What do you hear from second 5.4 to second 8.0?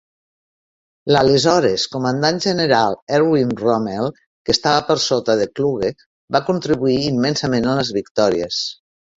de Kluge, va contribuir immensament a les